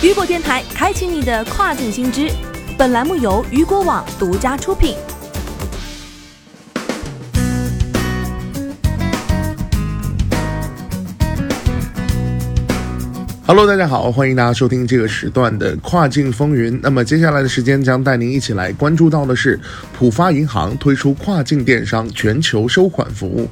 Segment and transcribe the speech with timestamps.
[0.00, 2.30] 雨果电台开启你的跨境新知。
[2.78, 4.94] 本栏目由雨果网独家出品。
[13.44, 16.78] Hello，大家好，欢迎大家收听这个时段的跨境风云。
[16.80, 19.58] 那么接下来的时间将带您一起来关注到的是，
[19.98, 23.48] 浦发银行推出跨境电商全球收款服务。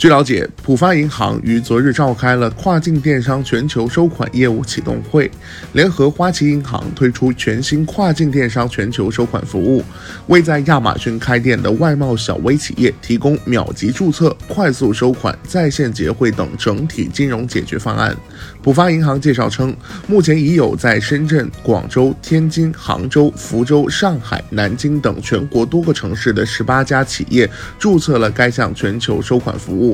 [0.00, 5.30] 据了解，浦发银行于昨日召开了跨境电商全球收款业务启动会，
[5.74, 9.84] 联合花旗银行推出全新跨境电商全球收款服务，
[10.28, 18.16] 为在亚马逊开店的外贸小微企业提供秒级注册、快速收款、在线结汇等整体金融解决方案。
[18.62, 19.76] 浦发银行介绍称，
[20.06, 27.46] 目前已有在深圳、广州、天津、杭州、福州、上海、南京等全国多个城市的十八家企业
[27.78, 29.89] 注册了该项全球收款服务。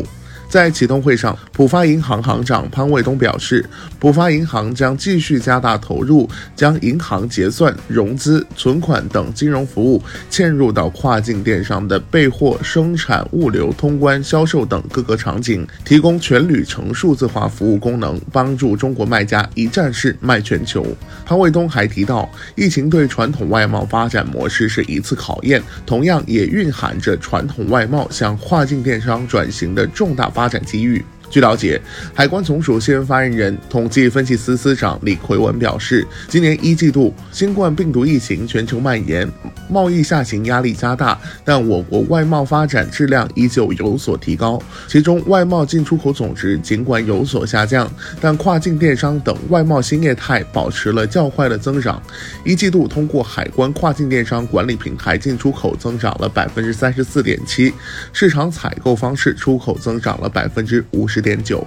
[0.49, 3.69] 在启动会上，浦发银行行长潘卫东表示，
[3.99, 20.87] 浦发银行将继续加大投入，将银行结算、融资、存款等金融服务嵌入到跨境电商的备货、生产、物流、通关、销售等各个场景，提供全旅程数字化服务功能，帮助中国卖家一站式卖全球。
[21.25, 30.33] 潘卫东还提到，疫情对传统外贸发展模式是一次考验，同样也蕴含着传统外贸向跨境电商转型的重大。
[30.37, 31.02] 发展机遇。
[31.29, 31.80] 据了解，
[32.15, 39.29] 海关总署新闻发言人、统计分析司司长李奎文表示，今年一季度新冠病毒疫情全球蔓延，
[39.69, 44.63] 贸易下行压力加大，但我国外贸发展质量依旧有所提高。
[44.87, 52.01] 其中，外贸进出口总值尽管有所下降，但跨境电商等外贸新业态保持了较快的增长。
[52.45, 57.74] 一季度通过海关跨境电商管理平台进出口增长了百分之三十四点七，
[58.13, 61.16] 市场采购方式出口增长了百分之五十。
[61.17, 61.67] 十点九。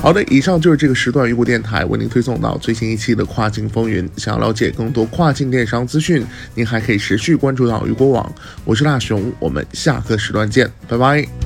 [0.00, 4.08] 好的，以上就是这个时段雨果电台为您推送到最新一期的跨境风云。
[4.16, 8.32] 想要了解更多跨境电商资讯，您还可以持续关注到雨果网。
[8.64, 11.43] 我是大熊，我们下个时段见，拜拜。